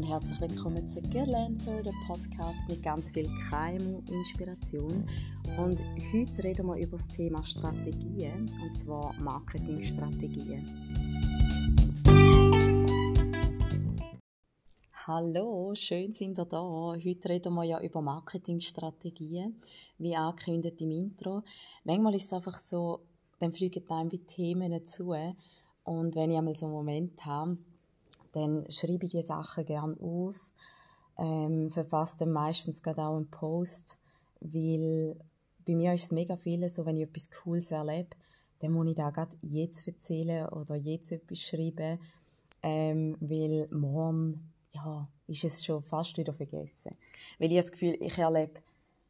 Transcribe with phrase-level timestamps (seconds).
[0.00, 5.04] und herzlich willkommen zu Girlancer, der Podcast mit ganz viel KMU-Inspiration.
[5.58, 5.82] Und
[6.14, 10.64] heute reden wir über das Thema Strategien, und zwar Marketingstrategien.
[15.06, 16.62] Hallo, schön sind ihr da.
[16.62, 19.60] Heute reden wir ja über Marketingstrategien,
[19.98, 21.42] wie angekündigt im Intro.
[21.84, 23.00] Manchmal ist es einfach so,
[23.38, 25.14] dann fliegen einem wie Themen zu.
[25.84, 27.58] Und wenn ich einmal so einen Moment habe,
[28.32, 30.52] dann schreibe ich die Sachen gerne auf,
[31.18, 33.98] ähm, verfasse dann meistens gerade auch einen Post,
[34.40, 35.16] weil
[35.66, 38.10] bei mir ist es mega viel so, wenn ich etwas Cooles erlebe,
[38.60, 41.98] dann muss ich da gerade jetzt erzählen oder jetzt etwas schreiben,
[42.62, 46.96] ähm, weil morgen, ja, ist es schon fast wieder vergessen.
[47.38, 48.60] Weil ich das Gefühl, ich erlebe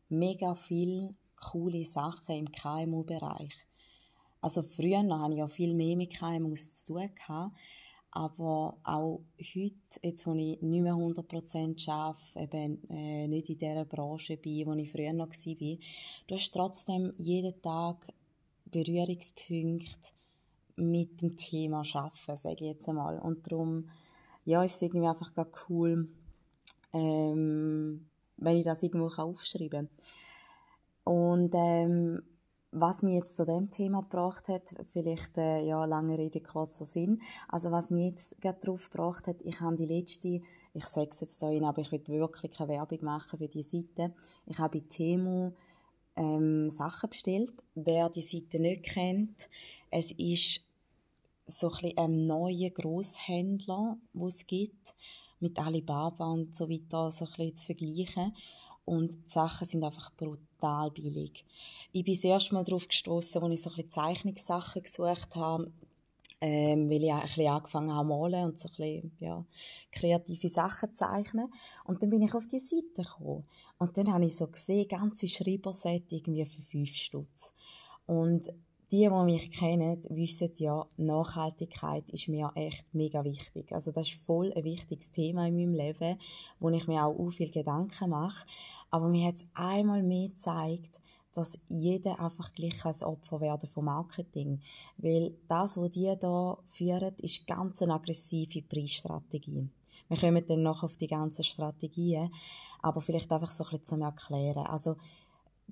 [0.09, 3.55] mega viele coole Sachen im KMU-Bereich.
[4.41, 7.57] Also früher hatte ich ja viel mehr mit KMUs zu tun gehabt,
[8.13, 13.85] aber auch heute, jetzt wo ich nicht mehr 100% arbeite, eben äh, nicht in dieser
[13.85, 15.77] Branche bin, wo ich früher noch war,
[16.27, 18.13] du hast trotzdem jeden Tag
[18.67, 20.13] Berührungspunkte
[20.77, 23.19] mit dem Thema Arbeiten, sage ich jetzt einmal.
[23.19, 23.89] Und darum
[24.45, 25.33] ja, ist es irgendwie einfach
[25.69, 26.09] cool,
[26.93, 29.89] ähm, wenn ich das irgendwo aufschreiben kann.
[31.05, 32.23] Und ähm,
[32.73, 37.21] was mich jetzt zu dem Thema gebracht hat, vielleicht äh, ja lange Rede kurzer Sinn.
[37.49, 40.41] Also was mich jetzt gerade darauf gebracht hat, ich habe die letzte,
[40.73, 44.15] ich sage es jetzt hier aber ich will wirklich keine Werbung machen für die Seite.
[44.47, 45.53] Ich habe bei Temu
[46.17, 47.65] ähm, Sachen bestellt.
[47.75, 49.49] Wer die Seite nicht kennt,
[49.91, 50.61] es ist
[51.47, 54.95] so ein, ein neuer Großhändler, wo es gibt,
[55.41, 58.37] mit Alibaba und so weiter so ein bisschen zu vergleichen.
[58.91, 61.45] Und die Sachen sind einfach brutal billig.
[61.93, 65.71] Ich bin das erste Mal darauf gestoßen, als ich so ein bisschen Zeichnungssachen gesucht habe,
[66.41, 69.47] ähm, weil ich ein bisschen angefangen habe zu malen und so ein bisschen, ja,
[69.93, 71.53] kreative Sachen zeichnen.
[71.85, 73.45] Und dann bin ich auf die Seite gekommen.
[73.79, 77.55] Und dann habe ich so gesehen, ganze Schreiberset irgendwie für fünf Stutz.
[78.07, 78.53] Und
[78.91, 83.73] die, die mich kennen, wissen ja, Nachhaltigkeit ist mir echt mega wichtig.
[83.73, 86.19] Also das ist voll ein wichtiges Thema in meinem Leben,
[86.59, 88.47] wo ich mir auch viel Gedanken mache.
[88.91, 91.01] Aber mir hat es einmal mehr gezeigt,
[91.33, 94.61] dass jeder einfach gleich als Opfer werden vom Marketing.
[94.99, 99.69] Weil das, was die da führen, ist ganz eine aggressive Preisstrategie.
[100.09, 102.33] Wir kommen dann noch auf die ganzen Strategien,
[102.83, 104.67] aber vielleicht einfach so ein bisschen zum Erklären.
[104.67, 104.97] Also,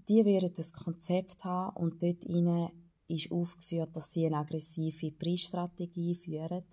[0.09, 2.71] die würden das Konzept haben und dort ihnen
[3.09, 6.65] ist aufgeführt, dass sie eine aggressive Preisstrategie führen.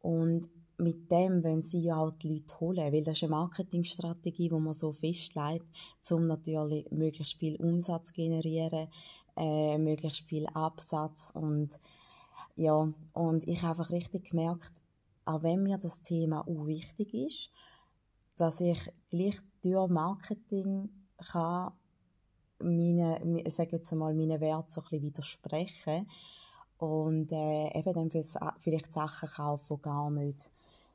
[0.00, 0.48] Und
[0.78, 4.54] mit dem wollen sie ja auch die Leute holen, weil das ist eine Marketingstrategie, die
[4.54, 5.66] man so festlegt,
[6.10, 8.88] um natürlich möglichst viel Umsatz zu generieren,
[9.36, 11.78] äh, möglichst viel Absatz und
[12.56, 14.72] ja, und ich habe einfach richtig gemerkt,
[15.24, 17.50] auch wenn mir das Thema auch wichtig ist,
[18.36, 20.88] dass ich gleich durch Marketing
[21.18, 21.72] kann
[22.62, 26.06] meine, sage jetzt mal, meinen Wert so ein widersprechen
[26.78, 28.10] und äh, eben dann
[28.58, 30.50] vielleicht Sachen kaufen, die gar nicht,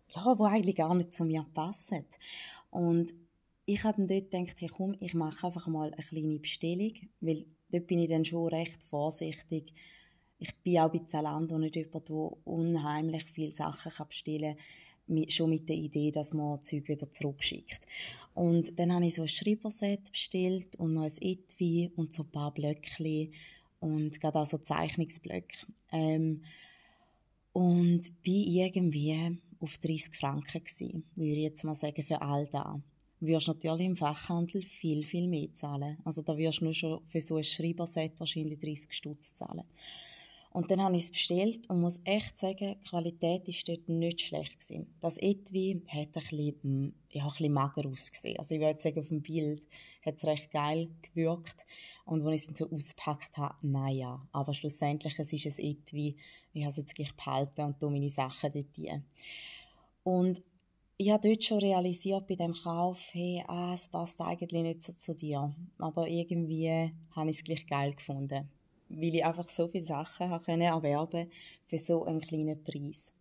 [0.09, 2.05] ja, die eigentlich gar nicht zu mir passen.
[2.71, 3.13] Und
[3.65, 7.87] ich habe dort gedacht, hey, komm, ich mache einfach mal eine kleine Bestellung, weil dort
[7.87, 9.73] bin ich dann schon recht vorsichtig.
[10.37, 14.65] Ich bin auch bei Zalando nicht jemand, der unheimlich viele Sachen bestellen kann
[15.29, 17.85] schon mit der Idee, dass man Zeug wieder zurückschickt.
[18.33, 22.31] Und dann habe ich so ein Schreiberset bestellt und noch ein Etui und so ein
[22.31, 23.31] paar Blöckchen
[23.79, 25.57] und gerade auch so Zeichnungsblöcke.
[25.91, 26.43] Ähm,
[27.53, 32.75] und bin irgendwie auf 30 Franken gewesen, würde ich jetzt mal sagen, für all das.
[33.21, 35.97] Du wirst natürlich im Fachhandel viel, viel mehr zahlen.
[36.03, 39.63] Also da wirst du nur schon für so ein Schreiberset wahrscheinlich 30 Stutz zahlen.
[40.55, 44.21] Und dann habe ich es bestellt und muss echt sagen, die Qualität ist dort nicht
[44.21, 44.87] schlecht gewesen.
[45.01, 48.39] Das Etui hat ein bisschen, hm, ja, ein bisschen mager ausgesehen.
[48.39, 49.67] Also ich würde sagen, auf dem Bild
[50.05, 51.65] hat es recht geil gewirkt.
[52.05, 54.25] Und als ich es so auspackt habe, naja.
[54.31, 56.15] Aber schlussendlich, es ist ein Etui.
[56.53, 59.03] Ich habe es jetzt gleich behalten und tue meine Sachen dort rein.
[60.05, 60.41] Und
[60.95, 64.93] ich habe dort schon realisiert bei dem Kauf, hey, ah, es passt eigentlich nicht so
[64.93, 65.53] zu dir.
[65.79, 68.49] Aber irgendwie habe ich es gleich geil gefunden
[68.89, 71.29] weil ich einfach so viele Sachen habe können erwerben
[71.65, 73.13] für so einen kleinen Preis.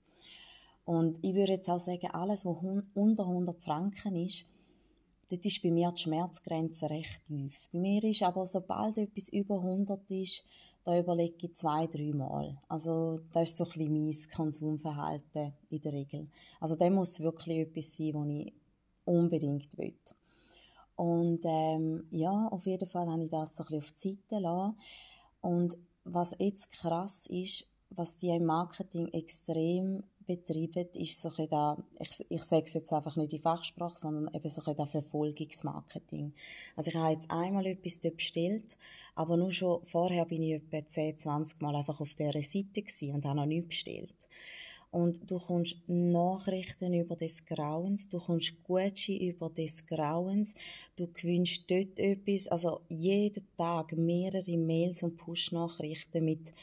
[0.85, 2.57] Und ich würde jetzt auch sagen, alles, was
[2.95, 4.47] unter 100 Franken ist,
[5.31, 7.69] dort ist bei mir die Schmerzgrenze recht tief.
[7.73, 10.45] Bei mir ist aber, sobald etwas über 100 ist,
[10.85, 12.59] da überlege ich zwei, drei Mal.
[12.69, 16.29] Also das ist so ein bisschen mein Konsumverhalten in der Regel.
[16.61, 18.53] Also da muss wirklich etwas sein, was ich
[19.07, 19.97] unbedingt will.
[20.97, 24.23] Und ähm, ja, auf jeden Fall habe ich das so ein bisschen auf die Seite
[24.29, 24.77] gelassen.
[25.45, 31.77] Und was jetzt krass ist, was die im Marketing extrem betreiben, ist so ein da,
[32.01, 36.33] ich, ich sage es jetzt einfach nicht in Fachsprache, sondern eben so ein da Verfolgungsmarketing.
[36.77, 38.79] Also ich habe jetzt einmal etwas dort bestellt,
[39.15, 43.27] aber nur schon vorher bin ich etwa 10, 20 Mal einfach auf dieser Seite und
[43.27, 44.17] habe noch nichts bestellt.
[44.95, 50.55] Und du kommst Nachrichten über des Grauens, du kommst Gutscheine über des Grauens,
[50.95, 56.55] du gewinnst dort etwas, also jeden Tag mehrere Mails und Push-Nachrichten mit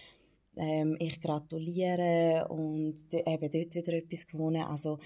[0.55, 4.63] ähm, ich gratuliere und eben dort wieder etwas gewonnen.
[4.63, 4.99] Also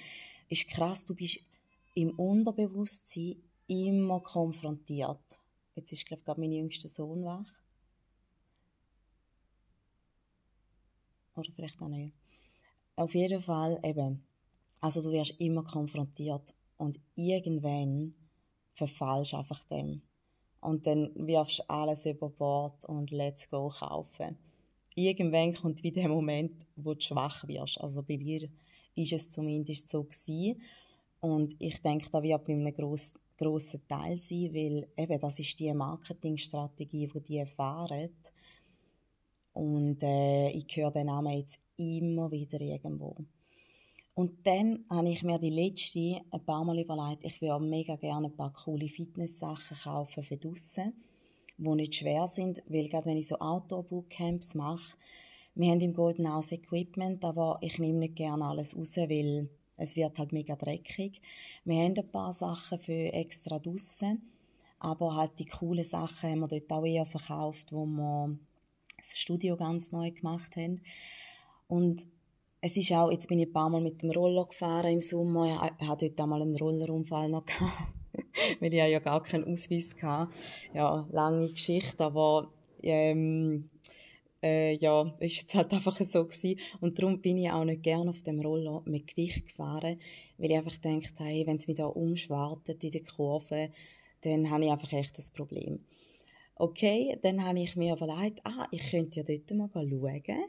[0.48, 1.40] ist krass, du bist
[1.96, 5.40] im Unterbewusstsein immer konfrontiert.
[5.74, 7.52] Jetzt ist, glaube ich, gerade mein jüngster Sohn wach.
[11.36, 12.14] Oder vielleicht auch nicht.
[12.98, 14.26] Auf jeden Fall eben,
[14.80, 18.14] also du wirst immer konfrontiert und irgendwann
[18.74, 20.02] verfallst du einfach dem.
[20.62, 24.38] Und dann wirfst du alles über Bord und let's go kaufen.
[24.96, 27.82] Irgendwann kommt wieder der Moment, wo du schwach wirst.
[27.82, 28.48] Also bei mir
[28.96, 30.62] ist es zumindest so gewesen.
[31.20, 35.60] Und ich denke, da wird bei einem grossen, grossen Teil sein, weil eben das ist
[35.60, 38.10] die Marketingstrategie, die die erfahren.
[39.56, 43.16] Und äh, ich höre den Namen jetzt immer wieder irgendwo.
[44.14, 48.28] Und dann habe ich mir die letzte ein paar Mal überlegt, ich würde mega gerne
[48.28, 50.94] ein paar coole Fitness-Sachen kaufen für draussen,
[51.58, 54.98] die nicht schwer sind, weil gerade wenn ich so Outdoor-Bootcamps mache,
[55.56, 59.96] wir haben im Golden House Equipment, aber ich nehme nicht gerne alles raus, weil es
[59.96, 61.22] wird halt mega dreckig.
[61.64, 64.22] Wir haben ein paar Sachen für extra draussen,
[64.80, 68.38] aber halt die coolen Sachen haben wir dort auch eher verkauft, wo wir
[69.12, 70.82] das Studio ganz neu gemacht haben.
[71.68, 72.06] Und
[72.62, 75.72] es ist auch, jetzt bin ich ein paar Mal mit dem Roller gefahren im Sommer.
[75.80, 77.94] Ich hatte dort einmal einen Rollerunfall noch gehabt,
[78.60, 80.34] weil ich ja gar keinen Ausweis hatte.
[80.74, 83.68] Ja, lange Geschichte, aber ähm,
[84.42, 86.60] äh, ja, ist jetzt halt einfach so gewesen.
[86.82, 90.00] Und darum bin ich auch nicht gerne auf dem Roller mit Gewicht gefahren,
[90.38, 93.70] weil ich einfach denke, hey, wenn es mich da umschwartet in der Kurve,
[94.22, 95.80] dann habe ich einfach echt das Problem.
[96.58, 100.46] Okay, dann habe ich mir überlegt, ah, ich könnte ja dort mal schauen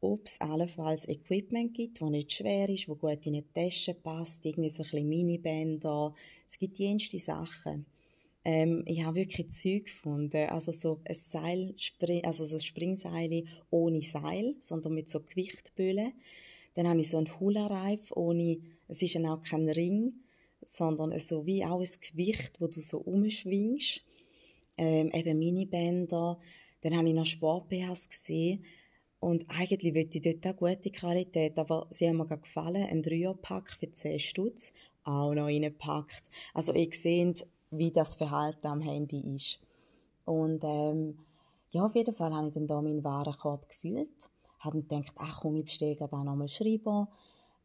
[0.00, 4.44] ob es allenfalls Equipment gibt, das nicht schwer ist, das gut in eine Tasche passt,
[4.44, 6.12] irgendwie so ein bisschen Minibänder.
[6.46, 7.86] Es gibt jenste Sachen.
[8.44, 11.74] Ähm, ich habe wirklich Zeug gefunden, also so ein Seil,
[12.24, 16.12] also so Springseil ohne Seil, sondern mit so Gewichtböllen.
[16.74, 18.58] Dann habe ich so einen Hula-Reif ohne,
[18.88, 20.12] es ist dann auch kein Ring,
[20.60, 24.02] sondern so wie auch ein Gewicht, wo du so umschwingst.
[24.76, 26.38] Ähm, eben Minibänder.
[26.80, 28.64] Dann habe ich noch Sport-BHs gesehen,
[29.24, 32.86] und eigentlich wollte ich dort auch gute Qualität, aber sie haben mir gefallen.
[32.90, 34.70] Ein Dreierpack für 10 Stutz,
[35.02, 36.24] auch noch reingepackt.
[36.52, 39.60] Also ihr seht, wie das Verhalten am Handy ist.
[40.26, 41.16] Und ähm,
[41.70, 44.28] ja, auf jeden Fall habe ich dann da meinen Warenkorb gefüllt.
[44.58, 47.08] Habe dann gedacht, ach komm, ich bestelle gerade auch nochmal Schreiber.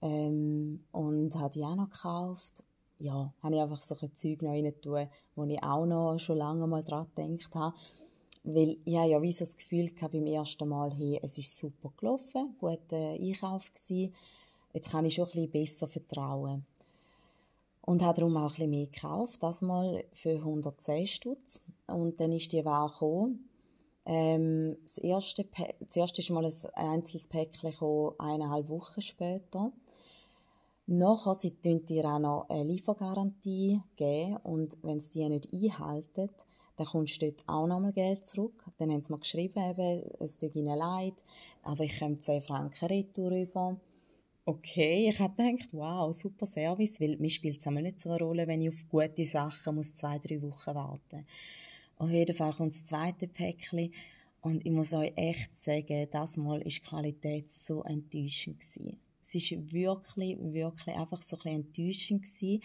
[0.02, 2.64] Ähm, und habe die auch noch gekauft.
[3.02, 6.38] Ja, habe ich einfach so ein Zeug noch rein tun, wo ich auch noch schon
[6.38, 7.76] lange mal dran gedacht habe.
[8.44, 11.58] Weil ich habe ja wie so das Gefühl gehabt, beim ersten Mal, hey, es ist
[11.58, 14.14] super gelaufen, guter Einkauf gewesen.
[14.74, 16.66] Jetzt kann ich schon ein bisschen besser vertrauen.
[17.82, 21.62] Und habe darum auch ein bisschen mehr gekauft, das mal für 110 Stutz.
[21.88, 23.50] Und dann ist die Ware gekommen.
[24.06, 25.46] Ähm, das erste,
[25.88, 29.72] zuerst ist mal ein einzelnes Päckchen gekommen, eineinhalb Wochen später.
[30.92, 36.32] Nachher, sie dir auch noch eine Liefergarantie geben und wenn sie die nicht einhalten,
[36.78, 38.66] dann kommst du dort auch nochmal Geld zurück.
[38.80, 41.24] Dann haben sie mir geschrieben, eben, es tut ihnen leid,
[41.62, 43.80] aber ich komme 10 Franken retour rüber.
[44.46, 48.48] Okay, ich habe gedacht, wow, super Service, weil mir spielt es nicht so eine Rolle,
[48.48, 51.28] wenn ich auf gute Sachen muss zwei, drei Wochen warten
[51.98, 53.94] Auf jeden Fall kommt das zweite Päckchen
[54.42, 58.60] und ich muss euch echt sagen, das Mal war die Qualität so enttäuschend.
[58.60, 59.09] Gewesen.
[59.34, 62.24] Es war wirklich, wirklich einfach so ein enttäuschend.
[62.24, 62.62] Gewesen.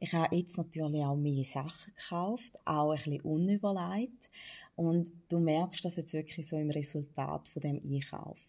[0.00, 4.30] Ich habe jetzt natürlich auch mehr Sachen gekauft, auch ein bisschen unüberlegt.
[4.76, 8.40] Und du merkst das jetzt wirklich so im Resultat von dem Einkauf.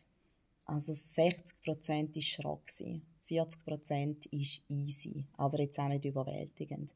[0.66, 2.68] Also 60% war Schrock,
[3.30, 6.94] 40% ist easy, aber jetzt auch nicht überwältigend.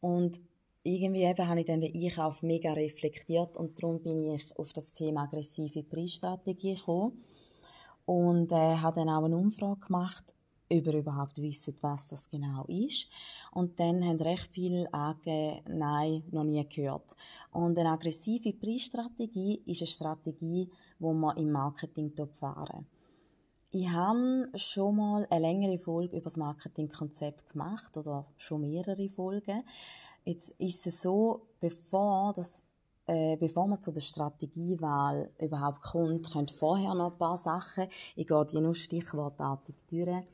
[0.00, 0.40] Und
[0.82, 4.92] irgendwie eben habe ich dann den Einkauf mega reflektiert und darum bin ich auf das
[4.92, 7.24] Thema aggressive Preisstrategie gekommen
[8.06, 10.34] und äh, habe dann auch eine Umfrage gemacht,
[10.70, 13.08] ob ihr überhaupt wisst, was das genau ist.
[13.52, 17.14] Und dann haben recht viele angegeben, nein, noch nie gehört.
[17.52, 22.86] Und eine aggressive Preisstrategie ist eine Strategie, die man im Marketing fahren.
[23.70, 29.62] Ich habe schon mal eine längere Folge über das Marketingkonzept gemacht oder schon mehrere Folgen.
[30.24, 32.64] Jetzt ist es so, bevor das
[33.06, 38.26] äh, bevor man zu der Strategiewahl überhaupt kommt, könnt vorher noch ein paar Sachen, ich
[38.26, 40.24] gehe die nur stichwortartig durch,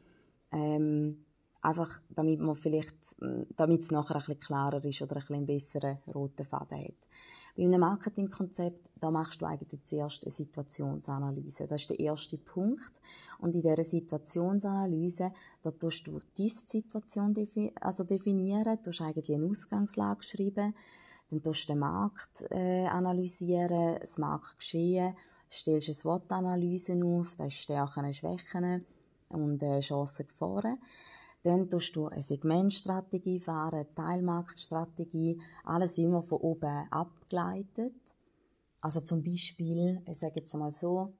[0.52, 1.24] Ähm,
[1.62, 3.16] einfach, damit man vielleicht,
[3.56, 7.08] damit es nachher ein bisschen klarer ist oder ein bisschen besseren roten Faden hat.
[7.56, 11.66] Bei einem Marketingkonzept, da machst du eigentlich zuerst eine Situationsanalyse.
[11.66, 13.00] Das ist der erste Punkt.
[13.38, 19.34] Und in dieser Situationsanalyse, da tust du die Situation defi also definieren, du hast eigentlich
[19.34, 20.74] eine Ausgangslage schreiben,
[21.30, 25.16] dann tust du den Markt äh, analysieren, das Marktgeschehen,
[25.50, 28.84] stellst eine SWOT-Analyse auf, das ist Stärken, Schwächen
[29.30, 30.78] und äh, Chancen, Gefahren.
[31.42, 37.94] Dann tust du eine Segmentstrategie fahren, Teilmarktstrategie, alles immer von oben abgeleitet.
[38.82, 41.14] Also zum Beispiel, ich sage jetzt mal so,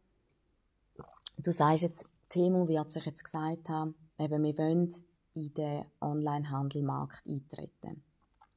[1.39, 4.89] du sagst jetzt, Temo wird sich jetzt gesagt haben, eben, wir wollen
[5.35, 8.03] in den Onlinehandelmarkt eintreten.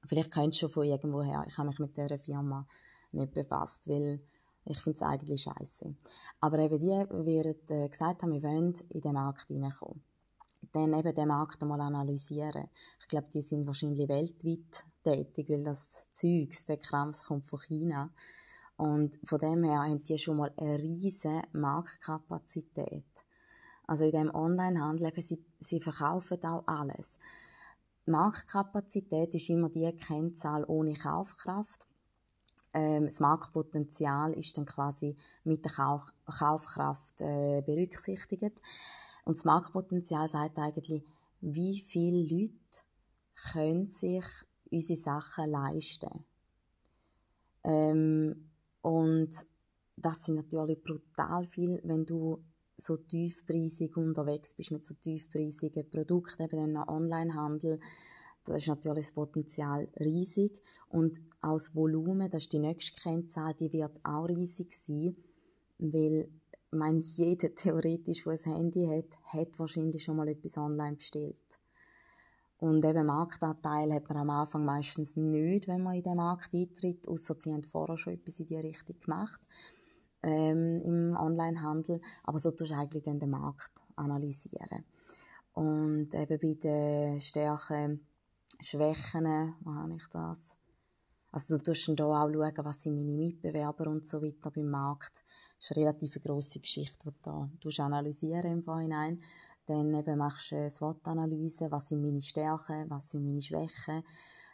[0.05, 2.67] Vielleicht kennst du schon von irgendwoher, ich habe mich mit dieser Firma
[3.11, 4.21] nicht befasst, weil
[4.65, 5.93] ich finde es eigentlich scheiße.
[6.39, 10.01] Aber eben die werden äh, gesagt haben, wir wollen in den Markt hineinkommen
[10.73, 12.69] dann eben den Markt einmal analysieren.
[12.99, 18.09] Ich glaube, die sind wahrscheinlich weltweit tätig, weil das Zeugs, der Kranz kommt von China.
[18.75, 23.05] Und von dem her haben die schon mal eine riesige Marktkapazität.
[23.85, 27.19] Also in dem Onlinehandel, sie, sie verkaufen auch alles.
[28.05, 31.87] Marktkapazität ist immer die Kennzahl ohne Kaufkraft.
[32.73, 38.61] Ähm, das Marktpotenzial ist dann quasi mit der Kauf Kaufkraft äh, berücksichtigt.
[39.25, 41.03] Und das Marktpotenzial sagt eigentlich,
[41.39, 42.83] wie viele Leute
[43.51, 44.25] können sich
[44.71, 46.25] unsere Sachen leisten.
[47.63, 48.49] Ähm,
[48.81, 49.29] und
[49.95, 52.43] das sind natürlich brutal viel, wenn du
[52.85, 57.79] so tiefpreisig unterwegs bist mit so tiefpreisigen Produkten, eben dann noch Onlinehandel.
[58.45, 63.53] Da ist natürlich das Potenzial riesig und auch das Volumen, das ist die nächste Kennzahl,
[63.53, 65.15] die wird auch riesig sein,
[65.77, 66.29] weil
[66.71, 71.45] meine, jeder theoretisch, der ein Handy hat, hat wahrscheinlich schon mal etwas online bestellt.
[72.57, 77.07] Und eben Marktanteil hat man am Anfang meistens nicht, wenn man in den Markt eintritt,
[77.07, 79.41] außer sie haben vorher schon etwas in die Richtung gemacht
[80.23, 82.01] ähm, im Onlinehandel.
[82.23, 84.83] Aber so tust du eigentlich dann den Markt analysieren.
[85.53, 88.05] Und eben bei den Stärken,
[88.59, 90.57] Schwächen, wo habe ich das?
[91.31, 95.23] Also du tust dann auch schauen, was sind meine Mitbewerber und so weiter beim Markt
[95.63, 99.21] ist eine relativ grosse Geschichte, die du da analysieren im Vorhinein.
[99.65, 104.03] Dann eben machst du eine SWOT-Analyse, was sind meine Stärken, was sind meine Schwächen.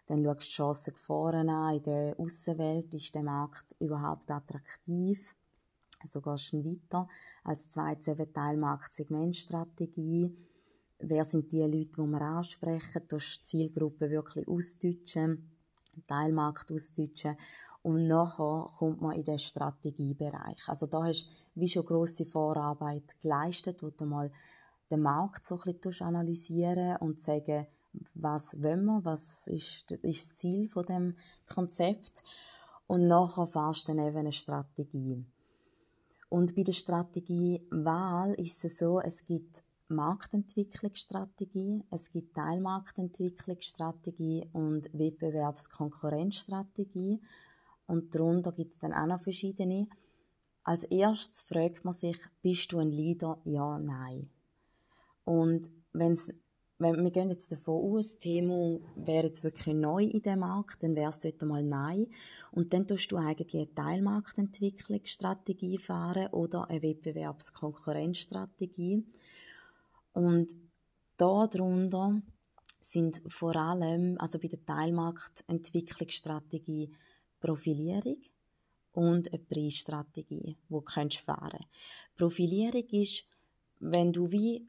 [0.06, 2.94] Dann schaust du die Chancen, Gefahren an in der Außenwelt.
[2.94, 5.34] Ist der Markt überhaupt attraktiv?
[6.06, 7.08] So gehst weiter.
[7.44, 10.36] Als zweites eben Teilmarkt-Segmentstrategie.
[11.00, 13.02] Wer sind die Leute, die wir ansprechen?
[13.08, 15.52] Du die Zielgruppe wirklich ausdeutschen,
[16.08, 17.36] Teilmarkt ausdeutschen
[17.82, 20.68] und nachher kommt man in den Strategiebereich.
[20.68, 24.32] Also da hast du wie schon grosse Vorarbeit geleistet, wo du mal
[24.92, 27.68] den Markt so ein bisschen analysieren und sagen,
[28.14, 31.16] was wollen wir, was ist, ist das Ziel von dem
[31.48, 32.22] Konzept
[32.88, 35.26] und nachher fährst du dann eben eine Strategie.
[36.30, 47.20] Und bei der Strategiewahl ist es so, es gibt Marktentwicklungsstrategie, es gibt Teilmarktentwicklungsstrategie und Wettbewerbskonkurrenzstrategie
[47.88, 49.88] und darunter gibt es dann auch noch verschiedene.
[50.64, 53.42] Als erstes fragt man sich, bist du ein Leader?
[53.46, 54.30] Ja, nein.
[55.26, 56.16] Und wenn
[56.80, 61.10] wir gehen jetzt davon aus, Temo wäre jetzt wirklich neu in dem Markt, dann wäre
[61.10, 62.08] es dort mal nein.
[62.52, 69.06] Und dann tust du eigentlich eine Teilmarktentwicklungsstrategie fahren oder eine Wettbewerbskonkurrenzstrategie.
[70.14, 70.56] Und
[71.18, 72.22] da drunter
[72.80, 76.94] sind vor allem, also bei der Teilmarktentwicklungsstrategie,
[77.42, 78.22] Profilierung
[78.94, 81.10] und eine Preisstrategie, die du fahren
[81.52, 81.68] kannst.
[82.16, 83.26] Profilierung ist,
[83.80, 84.66] wenn du wie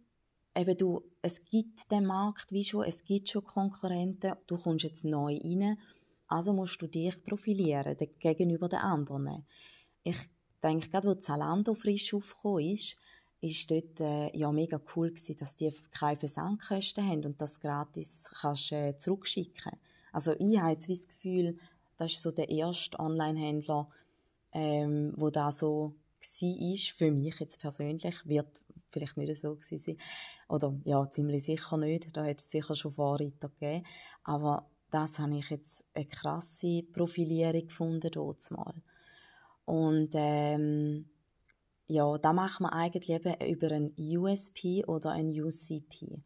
[0.57, 5.05] eben du, es gibt den Markt wie schon, es gibt schon Konkurrenten, du kommst jetzt
[5.05, 5.79] neu rein,
[6.29, 9.45] also musst du dich profilieren gegenüber den anderen.
[10.03, 10.17] Ich
[10.63, 12.97] denke, gerade wo Zalando frisch aufgekommen ist,
[13.41, 18.29] ist dort äh, ja mega cool gewesen, dass die keine Versandkosten haben und das gratis
[18.41, 19.73] kannst äh, zurückschicken.
[20.13, 21.59] Also ich habe jetzt das Gefühl,
[21.97, 23.89] das ist so der erste Online-Händler,
[24.53, 29.99] ähm, wo da so war, für mich jetzt persönlich, wird vielleicht nicht so gewesen.
[30.49, 32.17] Oder ja, ziemlich sicher nicht.
[32.17, 33.87] Da hätte es sicher schon Vorreiter gegeben.
[34.25, 38.75] Aber das habe ich jetzt eine krasse Profilierung gefunden dort mal.
[39.65, 41.09] Und ähm,
[41.87, 46.23] ja, da macht man eigentlich eben über ein USP oder ein UCP.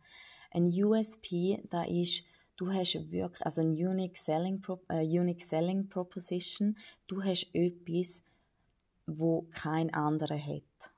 [0.50, 2.24] Ein USP, da ist
[2.56, 8.24] du hast wirklich, also ein Unique Selling, äh, Unique Selling Proposition, du hast etwas,
[9.06, 10.92] wo kein anderer hat.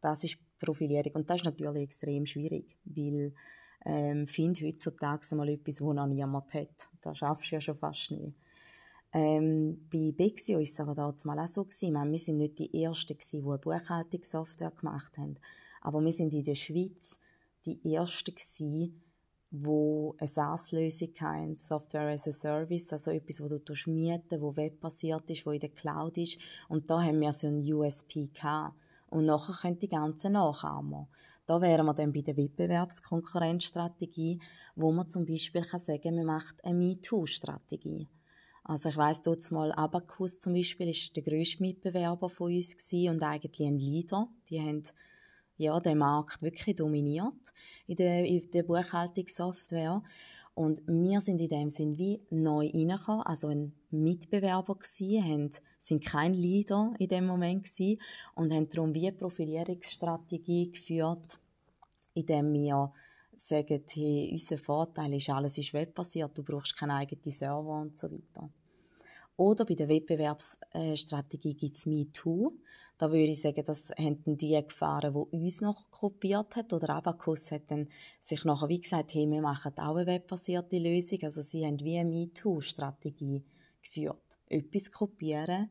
[0.00, 1.12] Das ist Profilierung.
[1.14, 3.32] Und das ist natürlich extrem schwierig, weil
[3.84, 6.88] ähm, finde heutzutage mal etwas, das noch niemand hat.
[7.00, 8.34] Das schaffst du ja schon fast nie.
[9.12, 11.66] Ähm, bei Bexio war es aber damals mal auch so.
[11.90, 15.34] Meine, wir sind nicht die Ersten gewesen, die eine Buchhaltungssoftware gemacht haben.
[15.82, 17.18] Aber wir sind in der Schweiz
[17.66, 19.02] die Ersten gewesen,
[19.50, 25.28] wo eine SaaS-Lösung haben, Software as a Service, also etwas, wo du mieten wo webbasiert
[25.30, 26.40] ist, wo in der Cloud ist.
[26.68, 28.74] Und da haben wir so ein USP gehabt.
[29.12, 31.06] Und nachher können die ganzen nachahmen.
[31.44, 34.40] Da wären wir dann bei der Wettbewerbskonkurrenzstrategie,
[34.74, 38.08] wo man zum Beispiel kann sagen, man macht eine MeToo-Strategie.
[38.64, 43.22] Also ich weiss, dort mal Abacus zum Beispiel ist der grösste Mitbewerber von uns und
[43.22, 44.28] eigentlich ein Leader.
[44.48, 44.82] Die haben
[45.58, 47.52] ja, den Markt wirklich dominiert
[47.86, 50.02] in der, in der Buchhaltungssoftware.
[50.54, 55.50] Und wir sind in dem Sinn wie neu reingekommen, also ein Mitbewerber gewesen, haben,
[55.82, 58.00] sind kein Leader in dem Moment gewesen
[58.34, 61.40] und haben darum wie eine Profilierungsstrategie geführt,
[62.14, 62.92] indem wir
[63.36, 68.10] sagen, hey, unser Vorteil ist, alles ist webbasiert, du brauchst keinen eigenen Server und so
[68.10, 68.48] weiter.
[69.36, 72.52] Oder bei der Wettbewerbsstrategie gibt es MeToo.
[72.98, 76.72] Da würde ich sagen, das haben die gefahren, die uns noch kopiert hat.
[76.72, 77.88] Oder Abacus hat dann
[78.20, 81.18] sich nachher wie gesagt, hey, wir machen auch eine webbasierte Lösung.
[81.22, 83.42] Also sie haben wie eine MeToo-Strategie
[83.80, 84.31] geführt.
[84.52, 85.70] Etwas kopieren.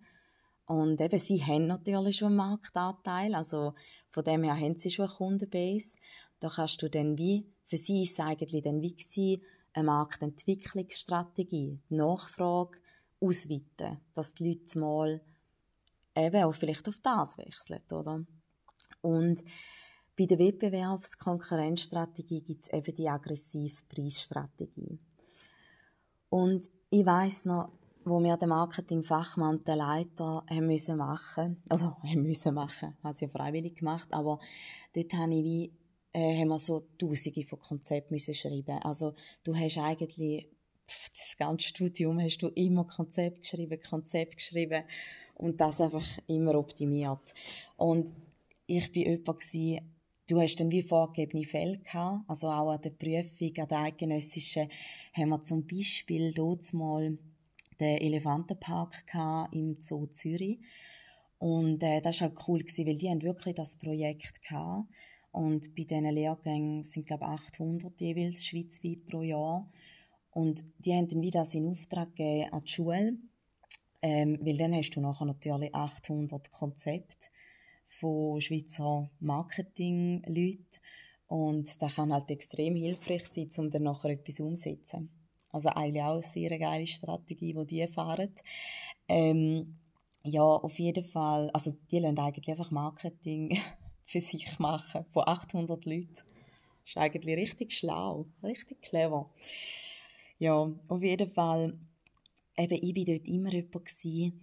[0.65, 3.35] Und eben, sie haben natürlich schon einen Marktanteil.
[3.35, 3.73] Also
[4.09, 5.97] von dem her haben sie schon eine Kundenbase.
[6.39, 11.79] Da kannst du dann wie, für sie ist es eigentlich dann wie gewesen, eine Marktentwicklungsstrategie.
[11.89, 12.79] Die Nachfrage
[13.19, 15.21] ausweiten, dass die Leute mal
[16.15, 18.25] eben auch vielleicht auf das wechseln, oder?
[19.01, 19.43] Und
[20.17, 24.99] bei der Wettbewerbskonkurrenzstrategie gibt es eben die aggressive Preisstrategie.
[26.29, 27.71] Und ich weiß noch,
[28.03, 33.25] wo wir den Marketingfachmann den Leiter haben müssen machen, also haben müssen machen, haben sie
[33.25, 34.39] ja freiwillig gemacht, aber
[34.93, 35.73] dort habe ich wie,
[36.13, 38.79] äh, haben wir so Tausende von Konzepten müssen schreiben.
[38.83, 39.13] Also
[39.43, 40.49] du hast eigentlich
[40.87, 44.83] das ganze Studium hast du immer Konzept geschrieben, Konzept geschrieben
[45.35, 47.33] und das einfach immer optimiert.
[47.77, 48.11] Und
[48.67, 49.43] ich bin jemand
[50.27, 54.69] du hast dann wie vorgegebene Fälle gehabt, also auch an der Prüfung, an der eidgenössischen,
[55.13, 57.17] haben wir zum Beispiel dort mal
[57.81, 59.05] den Elefantenpark
[59.51, 60.59] im Zoo Zürich.
[61.39, 64.87] Und äh, das war halt cool, gewesen, weil die haben wirklich das Projekt gehabt.
[65.31, 69.67] Und bei diesen Lehrgängen sind, glaube ich, 800 jeweils schweizweit pro Jahr.
[70.29, 73.17] Und die haben dann wieder das in Auftrag gegeben an die Schule.
[74.03, 77.27] Ähm, weil dann hast du nachher natürlich 800 Konzepte
[77.87, 80.79] von Schweizer Marketingleuten.
[81.27, 85.09] Und das kann halt extrem hilfreich sein, um dann nachher etwas umzusetzen.
[85.51, 88.33] Also eigentlich auch eine sehr geile Strategie, die die fahren.
[89.07, 89.77] Ähm,
[90.23, 91.49] ja, auf jeden Fall.
[91.51, 93.57] Also die lassen eigentlich einfach Marketing
[94.03, 96.13] für sich machen, von 800 Leuten.
[96.13, 96.25] Das
[96.85, 99.29] ist eigentlich richtig schlau, richtig clever.
[100.39, 101.77] Ja, auf jeden Fall,
[102.57, 104.33] eben, ich war dort immer jemand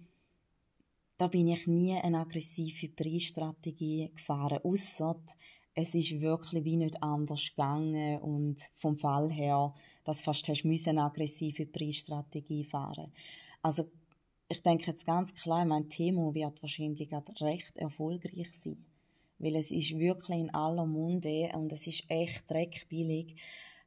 [1.17, 5.21] da bin ich nie eine aggressive Preisstrategie gefahren, ausser
[5.81, 9.73] es ist wirklich wie nicht anders gegangen und vom Fall her,
[10.09, 13.11] dass fast hast eine aggressive Preisstrategie fahren.
[13.61, 13.89] Also
[14.47, 18.85] ich denke jetzt ganz klar, mein Thema wird wahrscheinlich recht erfolgreich sein,
[19.37, 23.35] weil es ist wirklich in aller Munde und es ist echt dreckbillig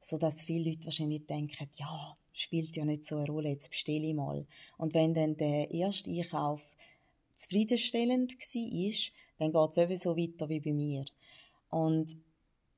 [0.02, 4.06] so dass viele Leute wahrscheinlich denken, ja, spielt ja nicht so eine Rolle, jetzt bestelle
[4.06, 4.46] ich mal.
[4.76, 6.76] Und wenn dann der erste Einkauf
[7.35, 11.04] zufriedenstellend war, dann geht es sowieso weiter wie bei mir.
[11.70, 12.16] Und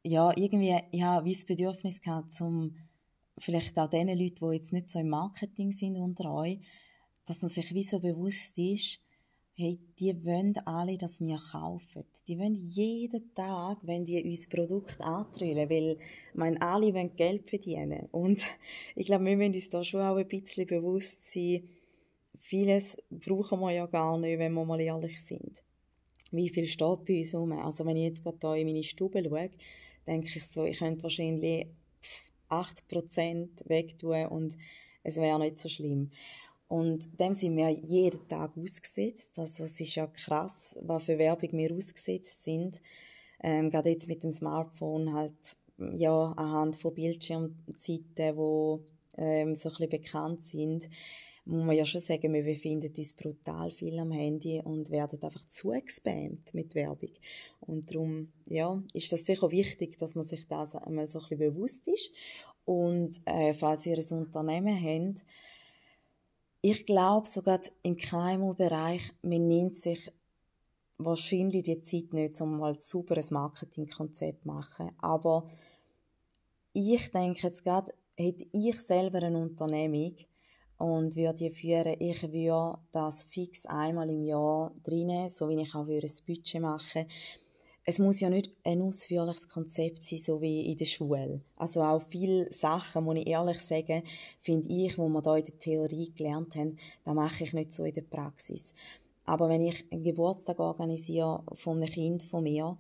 [0.03, 2.77] ja, irgendwie, ich habe das Bedürfnis gehabt, zum
[3.39, 6.61] vielleicht auch den Leuten, die jetzt nicht so im Marketing sind unter euch,
[7.27, 9.01] dass man sich wie so bewusst ist,
[9.57, 12.05] hey, die wollen alle, dass wir kaufen.
[12.27, 17.49] Die wollen jeden Tag, wenn die uns Produkt antrüllen, weil, ich meine, alle wollen Geld
[17.49, 18.09] verdienen.
[18.11, 18.45] Und
[18.97, 21.69] ich glaube, wir müssen uns da schon auch ein bisschen bewusst sein,
[22.37, 25.63] vieles brauchen wir ja gar nicht, wenn wir mal ehrlich sind.
[26.33, 27.53] Wie viel steht bei uns rum?
[27.53, 29.49] Also, wenn ich jetzt gerade hier in meine Stube schaue,
[30.05, 31.69] denke ich so, ich könnte wahrscheinlich
[32.51, 34.57] 80% wegtun und
[35.03, 36.11] es wäre nicht so schlimm.
[36.69, 39.39] Und dem sind wir jeden Tag ausgesetzt.
[39.39, 42.81] Also es ist ja krass, was für Werbung wir ausgesetzt sind.
[43.43, 48.81] Ähm, gerade jetzt mit dem Smartphone halt, ja, anhand von Bildschirmzeiten, wo
[49.17, 50.89] ähm, so ein bisschen bekannt sind,
[51.47, 55.47] muss man ja schon sagen, wir befinden uns brutal viel am Handy und werden einfach
[55.47, 57.11] zugespammt mit Werbung.
[57.61, 61.55] Und darum, ja, ist das sicher wichtig, dass man sich das einmal so ein bisschen
[61.55, 62.13] bewusst ist.
[62.65, 65.25] Und äh, falls ihr ein Unternehmen habt,
[66.63, 70.11] ich glaube sogar im KMU-Bereich, man nimmt sich
[70.97, 74.93] wahrscheinlich die Zeit nicht, um mal ein sauberes Marketingkonzept zu machen.
[74.99, 75.47] Aber
[76.73, 80.15] ich denke jetzt gerade, hätte ich selber eine Unternehmung
[80.85, 85.89] und würde führen, ich würde das fix einmal im Jahr drinnen, so wie ich auch
[85.89, 87.07] ein Budget machen
[87.87, 91.43] es muss ja nicht ein ausführliches Konzept sein, so wie in der Schule.
[91.57, 94.05] Also auch viele Sachen, muss ich ehrlich sagen,
[94.41, 97.85] finde ich, wo wir da in der Theorie gelernt haben, da mache ich nicht so
[97.85, 98.73] in der Praxis.
[99.27, 102.79] Aber wenn ich einen Geburtstag organisiere von einem Kind von mir,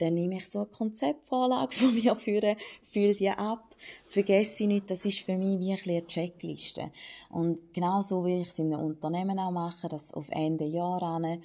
[0.00, 5.04] dann nehme ich so eine Konzeptvorlage von mir für, fülle die ab, vergesse nicht, das
[5.04, 6.90] ist für mich wie eine Checkliste.
[7.28, 11.02] Und genau so will ich es in einem Unternehmen auch machen, dass auf Ende Jahr
[11.02, 11.42] an,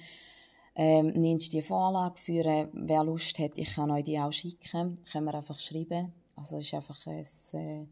[0.74, 5.24] ähm, nimmst die Vorlage für, wer Lust hat, ich kann euch die auch schicken, können
[5.24, 6.12] wir einfach schreiben.
[6.36, 7.86] Also es ist einfach ein, äh,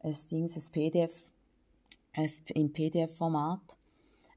[0.00, 1.24] ein Ding, ein PDF,
[2.12, 3.78] ein, im PDF-Format.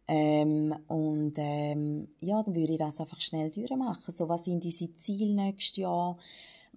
[0.07, 4.13] Ähm, und ähm, ja, dann würde ich das einfach schnell durchmachen.
[4.13, 6.17] So, was sind unsere Ziele nächstes Jahr?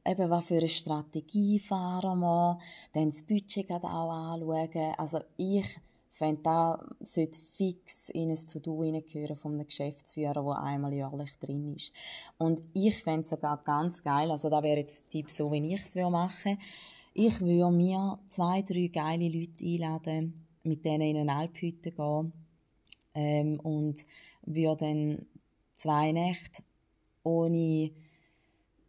[0.04, 2.58] Eben, was für eine Strategie fahren wir?
[2.92, 4.94] Dann das Budget auch anschauen.
[4.96, 5.66] Also ich
[6.08, 11.74] fände, da sollte fix in ein To-Do hineingehören von einem Geschäftsführer, der einmal jährlich drin
[11.74, 11.92] ist.
[12.36, 15.74] Und ich fände es sogar ganz geil, also da wäre jetzt der Tipp, so wie
[15.74, 16.58] ich es machen
[17.14, 22.32] Ich würde mir zwei, drei geile Leute einladen, mit denen in eine Alphütte gehen
[23.20, 24.04] ähm, und
[24.46, 25.26] würde dann
[25.74, 26.62] zwei Nächte
[27.22, 27.90] ohne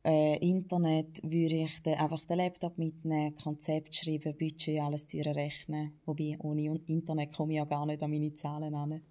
[0.04, 5.94] äh, Internet würde ich dann einfach den Laptop mitnehmen, Konzept schreiben, Budget, alles durchrechnen.
[6.06, 9.02] Wobei, ohne Internet komme ich ja gar nicht an meine Zahlen an.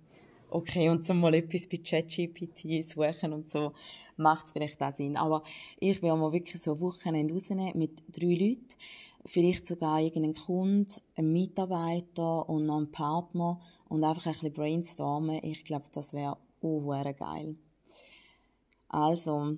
[0.52, 3.72] Okay, und zum mal etwas bei ChatGPT suchen und so,
[4.16, 5.16] macht es vielleicht auch Sinn.
[5.16, 5.44] Aber
[5.78, 8.66] ich will mal wirklich so Wochenende rausnehmen mit drei Leuten,
[9.26, 15.40] vielleicht sogar irgendeinen Kunden, einen Mitarbeiter und noch einen Partner und einfach ein bisschen brainstormen.
[15.42, 17.57] Ich glaube, das wäre auch geil.
[18.88, 19.57] Also,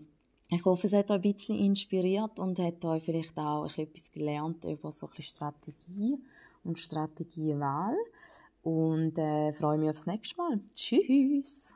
[0.50, 4.64] ich hoffe, es hat euch ein bisschen inspiriert und hat euch vielleicht auch etwas gelernt
[4.64, 6.18] über so ein Strategie
[6.64, 7.96] und Strategiewahl.
[8.62, 10.60] Und äh, freue mich aufs nächste Mal.
[10.74, 11.74] Tschüss!